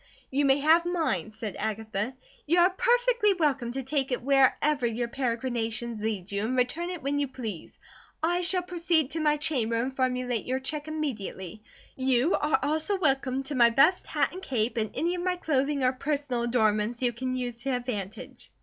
"You 0.31 0.45
may 0.45 0.57
have 0.61 0.83
mine," 0.83 1.29
said 1.29 1.55
Agatha. 1.59 2.15
"You 2.47 2.57
are 2.61 2.71
perfectly 2.71 3.35
welcome 3.35 3.71
to 3.73 3.83
take 3.83 4.11
it 4.11 4.23
wherever 4.23 4.87
your 4.87 5.07
peregrinations 5.07 6.01
lead 6.01 6.31
you, 6.31 6.43
and 6.43 6.57
return 6.57 6.89
it 6.89 7.03
when 7.03 7.19
you 7.19 7.27
please. 7.27 7.77
I 8.23 8.41
shall 8.41 8.63
proceed 8.63 9.11
to 9.11 9.19
my 9.19 9.37
chamber 9.37 9.75
and 9.75 9.95
formulate 9.95 10.47
your 10.47 10.59
check 10.59 10.87
immediately. 10.87 11.61
You 11.95 12.33
are 12.33 12.57
also 12.63 12.97
welcome 12.97 13.43
to 13.43 13.53
my 13.53 13.69
best 13.69 14.07
hat 14.07 14.31
and 14.33 14.41
cape, 14.41 14.75
and 14.77 14.89
any 14.95 15.13
of 15.13 15.21
my 15.21 15.35
clothing 15.35 15.83
or 15.83 15.93
personal 15.93 16.41
adornments 16.41 17.03
you 17.03 17.13
can 17.13 17.35
use 17.35 17.61
to 17.61 17.69
advantage." 17.75 18.49